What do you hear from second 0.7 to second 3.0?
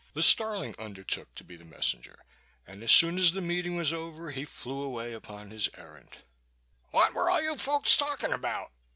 undertook to be the messenger, and as